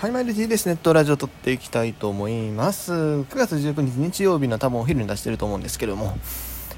[0.00, 2.90] はい、マイル TBS ネットラジオ撮っていきたいと思います。
[2.94, 6.16] 9月19日日曜日の多分お昼に出してると思うんですけども、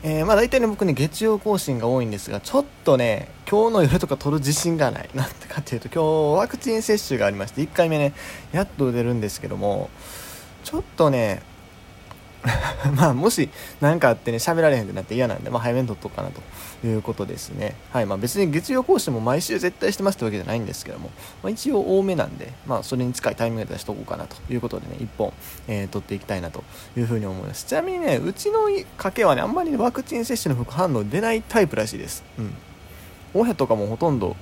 [0.03, 5.09] えー、まあ大体ね、僕ね、月曜更新が多いんですが、ちょっとね、今日の夜とか撮る自信がない。
[5.15, 8.13] なんてかっていうと、今日ワクチン接種がありまして、1回目ね、
[8.51, 9.89] やっと出るんですけども、
[10.65, 11.43] ちょっとね、
[12.97, 13.49] まあもし
[13.81, 17.77] 何かあってね喋られへんってなって嫌なんで、まあ、早めに撮っとくかなということですね。
[17.93, 21.11] はいまあ別に月曜講師も毎週絶対してますってわけじゃないんですけども、
[21.43, 25.33] まあ、一応多めなんでまあそれに近いタイミングで出しとこうかなということでね1本、
[25.69, 26.65] えー、撮っていきたいなと
[26.97, 27.65] いうふうに思います。
[27.65, 32.25] ちなみにねうちの家系はねあんまりワクチン接種の副反応出ないタイプらしいです。
[32.39, 32.55] うん。
[33.35, 34.37] 親とかもほとんど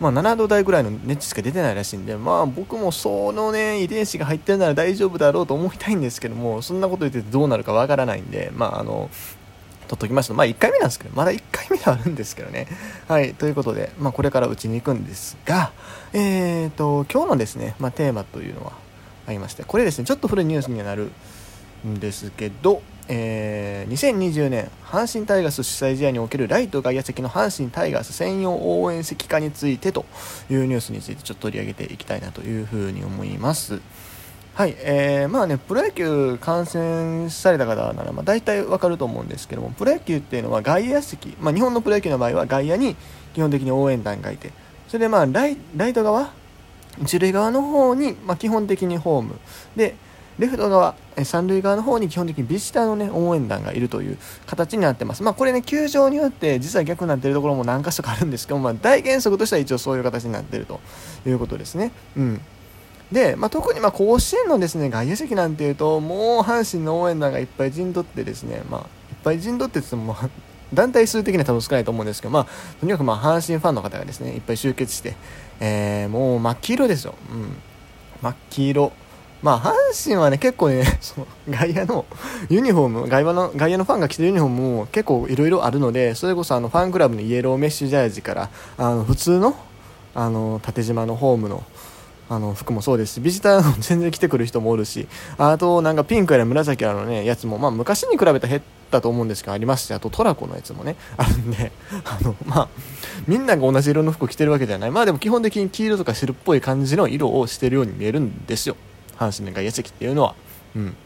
[0.00, 9.10] まあ、7度台ぐらいの熱しか出てないらしいんで、まあ、僕もそのね遺伝子が入ってるなら大丈夫だろうと思いたいんですけどもそんなこと言ってどうなるかわからないんで、まあ、あの
[9.88, 10.34] 取っときました。
[10.34, 12.68] まあ1回目なんですけどまだ1回目ではあるんですけどね。
[13.08, 15.72] はいということで、まあ、これからうちに行くんですが
[16.12, 18.72] えーと今日のですね、まあ、テーマというのは
[19.26, 21.10] ありましてこれですねちょっと古いニュースにはなる
[21.86, 30.04] んですけどえー、2020年阪神タイガース主催試合におけるライト外野席の阪神タイガース専用応援席化についてと
[30.50, 33.80] いうニュースについてちょっと取り上げていきたいなというふうに思います。
[34.54, 42.96] はいえー、まあねプロ野球観戦された方ならまあ大体わかると思うんですけどもプロ野球っていうのは外野席、まあ、日本のプロ野球の場合は外野に
[43.34, 44.50] 基本的に応援団がいて
[44.88, 46.32] それでまあライライト側
[47.00, 49.36] 一塁側の方に、まあ、基本的にホーム
[49.76, 49.94] で
[50.38, 55.22] レフト側、え三塁側の方に基本的にビジターの、ね、応援団がいるという形になってます。
[55.22, 60.80] まあ、これね、球場によって実は逆になっているところも何か所かあるんですけど、まあ、大原則としては一応そういう形になっていると
[61.26, 61.90] いうことですね。
[62.16, 62.40] うん。
[63.10, 68.86] で、まあ、特にま甲子園のですね、外野席なんていうと、もう阪神の応援団がいっぱい陣取ってですね、まあ、いっ
[69.24, 70.14] ぱい陣取ってっても、
[70.72, 72.46] 団体数的には多分少ないと思うんですけど、まあ、
[72.78, 75.16] とにかくまあ阪神ファンの方がですね、いっぱい集結して、
[75.60, 77.14] えー、もう真っ黄色ですよ。
[77.32, 77.56] うん。
[78.20, 78.92] 真っ黄色。
[79.42, 79.72] まあ、阪
[80.04, 82.04] 神はね、結構ね、 その外野の
[82.48, 89.54] ユニフォーム、外野の外野のファンが着てるユニフォームも結構いろいろあるので、それこそあのファンクラブのイエローメッシュジャージから、あの普通の
[90.14, 91.62] あの縦縞のホームの
[92.30, 101.72] あの服もそうですし、ビジターの 全然着てくる人もおるし、あとなんかピンクやら紫やらのね、やつも、まあ昔に比べた減ったと思うんですけど、ありますし、あとトラコのやつもね、 あるんで、
[102.04, 102.68] あの、まあ、
[103.26, 104.90] みんなが同じ色の服着てるわけじゃない。
[104.90, 108.76] まあでも基本的に黄色とか白っぽい感じの色をしてるように見えるんですよ。
[109.18, 110.34] 阪神の外野席っていうのは。
[110.76, 110.96] うん。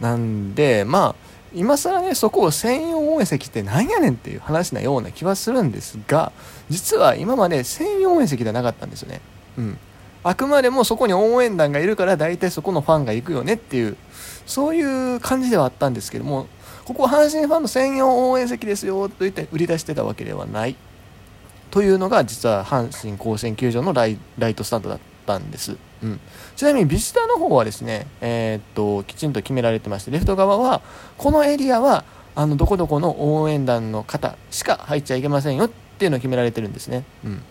[0.00, 6.32] なんで、まあ、今更ね、そこを専用応援席ってなんやねんっていう話なような気はするんですが、
[6.68, 9.20] 実は今まで専用応援席ではなかったんですよね。
[9.56, 9.78] うん。
[10.22, 13.96] あくまでもそこに応援団がいるから大体そこのファンが行くよねっていう、
[14.44, 16.48] そういう感じではあったんですけども、
[16.84, 20.76] ここは阪神ファンの専用応援席ですよと言って売り出してたわけではない。
[21.70, 24.18] というのが実は阪神甲子園球場のライ
[24.54, 25.76] トスタンドだったんです。
[26.02, 26.20] うん、
[26.56, 30.82] ちなみにビジターの方はですね、えー、っときちんと決められてましてレフト側は
[31.16, 37.04] このエリアはあのどこどこの応援団の方しか入っちゃいけませんよっていうのを決められてるんですね。
[37.24, 37.42] うん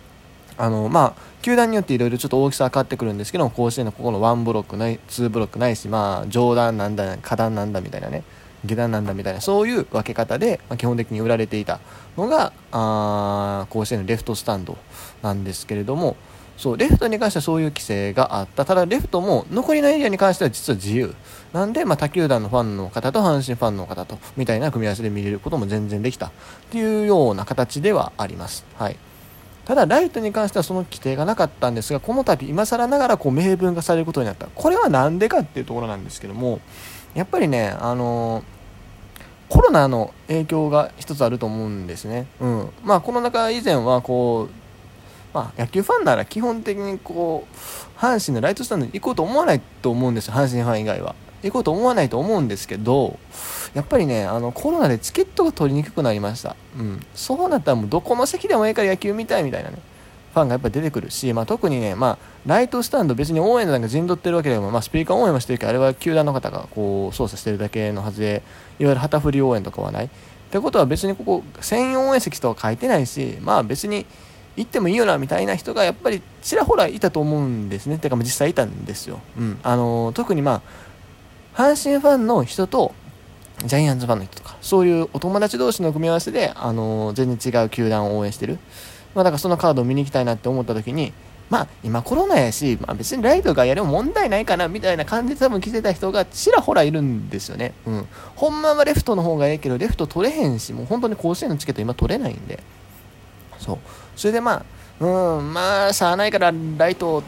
[0.57, 8.23] あのまあ、球団によっていろいろちょっと大きさは変わってくるんですけど甲子園のここの1ブロックない2ブロックないし、まあ、上段なんだ下段なんだみたいなね
[8.63, 11.81] 下段なんだみたいなそういう分け方で、まあ、基本的に売られていた
[12.17, 14.77] のがあ甲子園のレフトスタンド
[15.21, 16.15] なんですけれども
[16.57, 21.13] そうレフトに関してはそういう規制があったただレフトも残りのエリアに関しては実は自由
[21.53, 26.31] なんで、まあ、他球団のファンの方と阪神ファンの方とみたいな組み合わせで見れることも全然できたっ
[26.71, 28.65] ていうような形ではあります。
[28.77, 28.97] はい
[29.65, 34.45] ただ、ライトに関してはその規定がなかったんですが、この度、今更ながらこう明文化されることになった。
[34.53, 36.59] これは何でかっていうところなんですけども、
[37.15, 38.43] やっぱりね、あの、
[39.49, 42.27] コロナの影響が一つあると思うんですね。
[42.39, 42.69] うん。
[42.83, 44.64] まあ、この中以前は、こう、
[45.35, 51.13] まあ、野球ファンなら基本的にこう、阪神のライトスタンドに行こうと思わないと思うんですよ、阪神ファン以外は。
[51.43, 53.19] 行こうと思わないと思うんですけど、
[53.73, 56.55] やっぱりね、あの、コロナでチケットが取りにくくなりました。
[56.79, 57.05] うん。
[57.13, 59.77] そうなったらもうどこの席でもいいから野球見たいみたいなね、
[60.33, 68.41] ファンがやっぱ出てくるし、まあ、特にね、まあ、ライトスタンド別に応援団が陣取ってるわけでも、まあ、スピーカー応援はしてるけど、あれは球団の方がこう操作してるだけのはずで、
[68.79, 70.05] いわゆる旗振り応援とかはない。
[70.05, 70.09] っ
[70.49, 74.05] てことは別にここ、専用応援席とは書いてないし、まあ別に
[74.57, 77.97] 行ってもいいよなみたいな人がやっぱりちらほらいたと思うんですね。
[77.97, 79.19] てか実際いたんですよ。
[79.37, 79.59] うん。
[79.63, 80.61] あのー、特にま
[81.55, 82.93] あ、阪神ファンの人と、
[83.65, 88.59] ジャイアンツファンの人とか、そういうお友達同士の組み合わせで、あのー、全然違う球団を応援してる。
[89.13, 91.13] まあ、だからそのカードを見に行きたいなって思った時に、
[91.49, 97.73] まあ、今コロナやし、まあ、別にライトがやれも問題ないかなみたいな感じで多分来てた人がちらほらいるんですよね。
[97.85, 98.07] うん。
[98.35, 102.59] ほんまはレフトの方がええけど、レフト取れへんし、もう本当に甲子園のチケット今取れないんで。
[103.65, 103.77] そう。
[104.15, 104.63] それでま
[104.99, 107.23] あ、うん、まあ、しゃあないからライト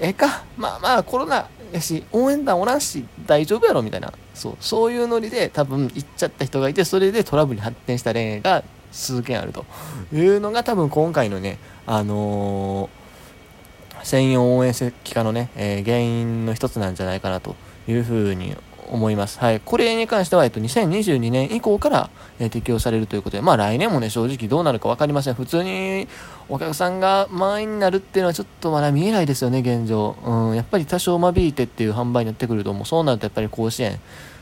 [0.00, 0.44] ええか。
[0.56, 4.12] まあまあコロナやし応援団おらんし大丈夫やろみたいな。
[4.34, 4.56] そう。
[4.60, 8.62] そういうノリで多分行っちゃった人がいてそれでトラブルに発展した例が
[8.92, 9.64] 数件あると。
[10.12, 17.56] いうのが多分今回のねあのー、専用応援席化のね、えー、原因の一つなんじゃないかなと
[17.88, 18.56] いうふうに
[18.90, 19.38] 思います。
[19.38, 19.60] はい。
[19.60, 25.34] これに関しては、えっと、2022年以降から、えー、適用されるということで、まあ来年もね、正直どうなるか分かりません。
[25.34, 26.08] 普通に
[26.48, 30.16] お客さんが満員になるっていうのはちょっとまだ見えないですよね、現状。
[30.24, 34.00] うん、やっぱり多少間引いてっていう販売になってくると、もうそうなるとやっぱり甲子園、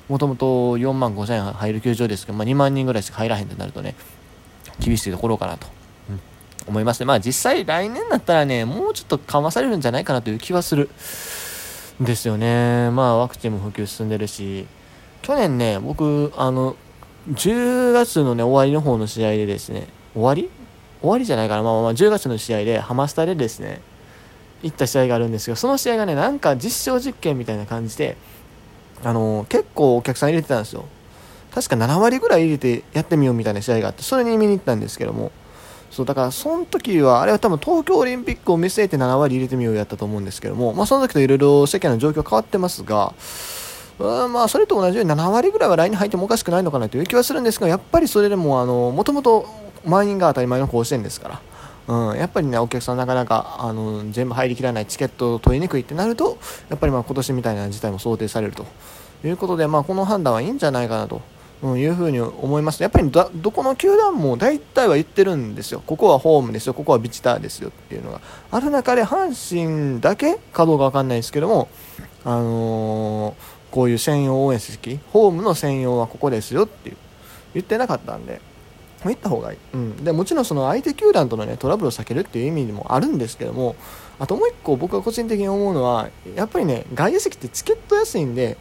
[0.08, 3.94] もともと4万5千円入る球場ですけど、まあ2万人ぐらいしか入らへんってなるとね、
[4.78, 5.76] 厳しいところかなと。
[6.68, 7.06] 思いますね。
[7.06, 10.90] まあ実際来年だったらね、もうちょっと緩和されるんじゃないかなという気はする。
[12.00, 12.90] ですよね。
[12.90, 14.66] まあワクチンも普及進んでるし、
[15.22, 16.76] 去年ね、僕、あの、
[17.30, 20.50] 10月のね、終わりの方の試合でですね、終わり？
[21.00, 23.80] 終わりじゃないかな、まあまあ10月の試合でハマスタでですね、
[24.62, 28.16] 行った試合があるんですけど、その試合がね、なんか実証実験みたいな感じで、
[29.04, 30.86] あの結構お客さん入れてたんですよ。
[31.54, 35.32] 確か7割ぐらい入れてやってみようみたいな試合があって、それに見に行ったんですけども、
[35.96, 43.14] そうだからその時はあれは多分東京オリンピックを見据えて7割入れてみようやったと思うんですけども、まあ、その時といろいろ世間の状況変わってますが
[43.98, 49.46] うんまあそれと同じように7割ぐらいは来年入ってもおかしくないのかなという気はするんですがやっぱりそれでももともと
[49.86, 51.40] 満員が当たり前の甲子園ですから。
[51.88, 56.36] うん、やっぱりねお客さんなかなかあの全部入りきらないチケットを取りにくいってなると
[56.68, 58.66] やっぱりまあ今年みたいな事態も想定されると
[59.24, 61.22] いうことで、まあ、この判断はいいんじゃないかなと
[61.62, 62.82] うん、いうふうに思います。
[62.82, 65.82] やっぱりどこの球団も大体は言ってるんですよ。
[65.86, 68.20] ここはホームですよ、ここはビチターですよっていうのが。
[68.50, 71.68] ある中で阪神だけかどうかわかんないですけども、
[72.24, 73.34] あのー、
[73.70, 76.96] こういう専用応援席、ホームの専用はここですよっていう
[77.54, 78.40] 言ってなかったんで、
[79.04, 79.58] 行った方がいい。
[79.74, 80.04] うん。
[80.04, 83.76] で、もちろんその相手球団とのね、トラブルを避けるっていう意味でもあるんですけども、
[84.18, 88.56] あともう一個僕が個人的に思うのは、やっぱりね、外野席ってチケット安いんで、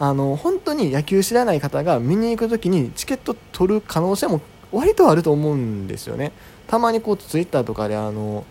[0.00, 4.40] あの本当に野球知らない方が見に行く時にチケット取る可能性も
[4.72, 6.32] 割とあると思うんですよね。
[6.68, 8.46] たまにこうツイッターとかであの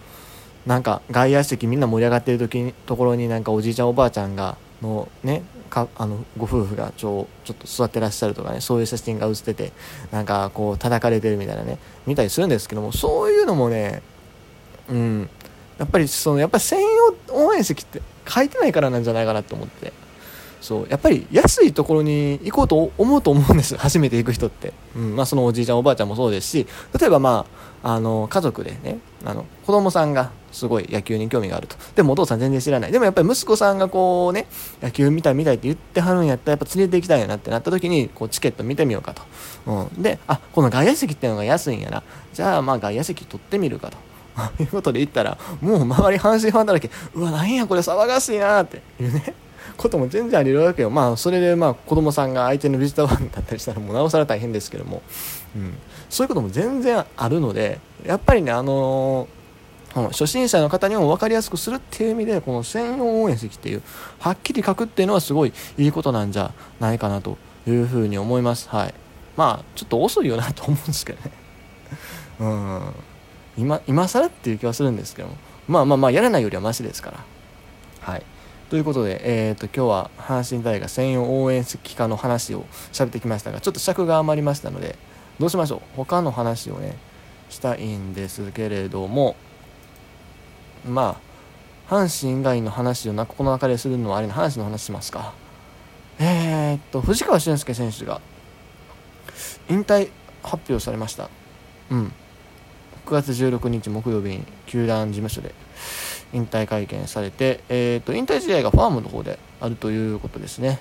[0.68, 5.42] なんか外野席みんな盛り上がってる時にところになんかおじいちゃんおばあちゃんがのね
[5.72, 9.72] かあのご夫婦がちょちょっと座ってらっしゃるとかねそういう写真が写ってて
[10.12, 14.04] なんかこう叩かれてるみたいなね見たりするんですけどもそういうのもね
[14.88, 15.30] うん。
[15.80, 16.80] やっぱりそのやっぱり専
[17.30, 19.94] 用応援席って書いてないからなんじゃないかなと思って。
[20.62, 23.76] そうやっぱり安いところに行こうと思うと思うんです。
[23.78, 26.68] 初めて行く人って、うんまあ、そのおじいちゃんおばあちゃんもそうですし
[27.00, 27.46] 例えばま
[27.84, 31.76] ああの家族でねあの子供さんがすごい野球に興味があると。
[31.96, 32.92] でもお父さん全然知らない。
[32.92, 34.48] でもやっぱり息子さんがこうね
[34.82, 39.22] 野球見たい見たいって言ってはるんやったらやっぱ連れて行きたいなってなった時にこうチケット見てみようかと、
[39.68, 42.04] うん、であこの外野席っていうのが安いんやな。
[42.34, 43.98] じゃあまあ外野席取ってみるかと。
[44.60, 46.90] いうことで言ったらもう周り阪神ファンだらけ。
[47.14, 48.82] うわなんやこれ騒がしいなって。
[49.00, 49.34] いうね。
[49.78, 50.90] ことも全然あり得るわけよ。
[50.90, 55.02] まあそれでまあ子供さんが相手のビジターファンだったりしたらもうなおさら大変ですけども、
[55.56, 55.74] うん、
[56.10, 63.82] そういうことも全然あるのでやっぱりねあのー、初心者の方にも分かりやすくするっていう意味でこの専用応援席っていう
[64.20, 68.70] はっきり書くっていうのはすごいいいことなんじゃないかなというふうに思います。
[68.70, 68.94] はい。
[69.36, 71.32] まあちょっと遅いよなと思うんですけどね。
[72.40, 72.82] うん。
[73.58, 75.30] 今今更っていう気はするんですけど
[75.68, 77.18] まあまあまあやらないよりはマシですから。
[78.02, 78.24] はい。
[78.70, 84.96] ということで、えーと、今日は阪神大学専用応援席化の話を喋ってきましたがちょっと尺が余りましたので
[85.40, 85.82] どうしましょう？
[85.96, 86.96] 他の話をね
[87.50, 89.36] したいんですけれども
[90.88, 91.20] ま
[91.90, 95.34] あ阪神以外の話をなこの中でするのはあれの阪神の話しますか。
[96.20, 98.22] えー、っと藤川俊介選手が
[99.68, 100.12] 引退
[100.44, 101.32] 発表されました。
[101.90, 102.14] うん。
[103.08, 105.56] 9月16日木曜日に球団事務所で。
[106.34, 110.80] 引退会見されて、えーと、引退試合がファームの方であるということですね。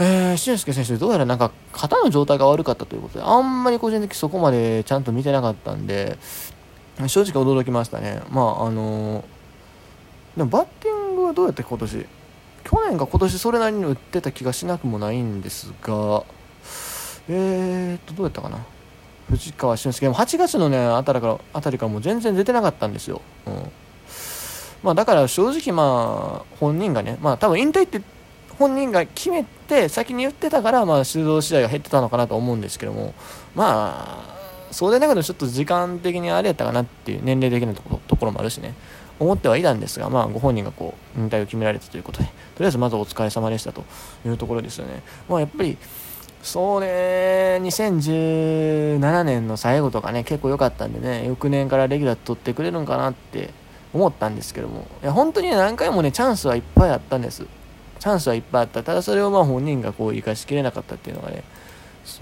[0.00, 6.18] えー、俊介選手、どうやらなんか肩の状態が悪かったということで、あんまり個人的にそこまでちゃんと見てなかったんで、
[7.06, 8.20] 正直驚きましたね。
[8.30, 9.24] まあ、あのー、
[10.38, 12.06] でもバッティングはどうやって今年、
[12.64, 16.24] 去年が今年それなりに打ってた気がしなくもないんですが、
[17.28, 18.58] えーと、どうやったかな。
[19.30, 23.22] 藤川俊介も8月のね、あたりから、あたりからもう全然出てなかったんですよ。
[23.46, 23.83] うん
[24.84, 28.02] まあ、だから正直まあ本人がね、まあ、多分引退って
[28.58, 33.14] 本人が決めて先に言ってたからまあ出場試合が減ってたのかなと思うんですけども
[33.54, 38.74] まあそうでなくてちょっと時間的にあれやったかなっていう年齢的なところところもあるしね
[39.18, 43.84] 思ってはいたんですが、まあ、ご本人がこう引退を決められたということでとりあえずまずお疲れ様でしたと
[44.26, 45.02] いうところですよね。
[45.28, 45.78] まあ、やっぱり
[46.44, 53.48] そうね、2017年の最後とかね、結構良かったんでね、翌年からレギュラー取ってくれるんかなって
[53.94, 57.46] 思ったんですけどもいや本当に何回もねチャンスはいっぱいあったんです。
[58.00, 58.82] チャンスはいっぱいあった。
[58.82, 61.44] ただそれをまあ本人がこう生かしきれなかったっていうのがね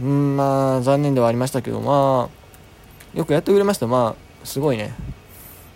[0.00, 3.86] うんまあ残念ではありましたけどまあよくやってくれました。
[3.86, 4.94] まあすごいね。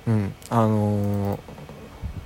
[0.07, 1.41] うんあのー、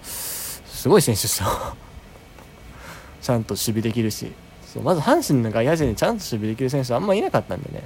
[0.02, 1.48] すごい選手ですよ。
[3.22, 4.32] ちゃんと守備できるし。
[4.66, 7.82] そうまず阪神の外野手にちゃんと守備できる選手はあんまいなかったんでね。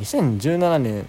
[0.00, 1.06] 2017年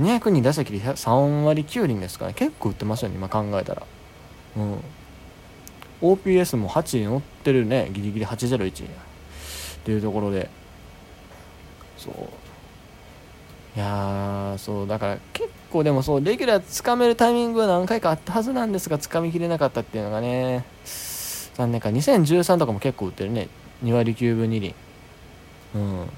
[0.00, 3.82] 202打席で3割9厘ですから、ね、結構打ってますよね今考えたら。
[4.56, 4.80] うん。
[6.02, 7.90] OPS も8に乗ってるね。
[7.92, 8.88] ギリギリ801っ
[9.84, 10.50] ていうところで。
[11.96, 12.14] そう。
[13.76, 14.86] いやそう。
[14.86, 20.64] だから結構でもそうレギュラーつかめるタイミングは何回かあったはずなんですがつかみきれなかったっていうのがね。
[21.54, 21.88] 残念か。
[21.88, 23.48] 2013とかも結構打ってるね。
[23.84, 24.74] 2割9分2厘。
[25.74, 26.08] うん。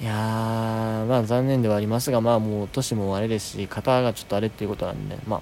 [0.00, 0.12] いや
[1.12, 5.40] まあ残念ではありますがまあもう年もあれですし肩がちょっとあれっていうことなんでまあ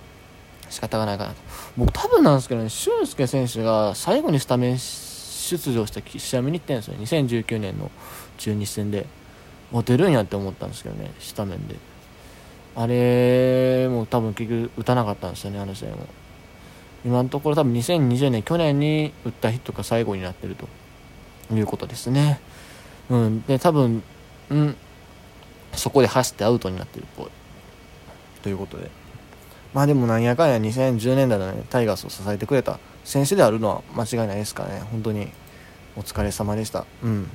[0.68, 1.36] 仕方がないかなと。
[1.78, 7.88] 僕多分なんですけどね俊介選手が最後にスタメン出場した試合見に行ってるんですよ2019年の
[8.36, 9.06] 中日戦で。
[9.70, 11.76] もう出るんやって思ったんですけどねスタメンで。
[12.74, 15.98] あれも多分結局打たなかったんですよねあの試合も。
[17.04, 20.66] 今のところ多分2020年去年に打ったヒットが最後になってると
[21.54, 22.40] いうことですね。
[23.08, 24.02] うんで多分
[24.50, 24.76] うん
[25.74, 27.26] そこで走ってアウトになってるっぽい。
[28.42, 28.90] ということで。
[29.72, 34.80] まあでもなんやかんや2010年代のねタイガースを支えてくれた選手であるのは間違いないですからね。
[34.90, 35.28] 本当に
[35.96, 36.86] お疲れ様でした。
[37.02, 37.30] うん。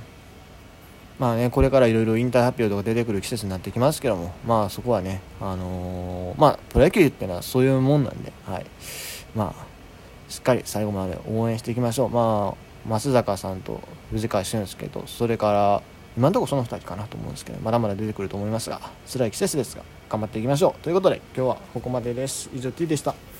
[1.17, 8.65] まあねこれからいろいろ引退発表とか出てくる季節になってきますけどもまあそこはねあのー、まあプロ野球っていうのはそういうもんなんではい。
[9.33, 9.65] まあ
[10.27, 12.09] しっかり最後まで応援していきましょう。
[12.09, 15.81] まあ松坂さんと藤川俊介とそれから
[16.17, 18.79] 今のところその2人かなと思うんですけどまだまだ出てくると思いますが
[19.11, 20.83] 辛い季節ですが頑張っていきましょう。
[20.83, 22.49] ということで今日はここまでです。
[22.53, 23.34] 以上 T でした。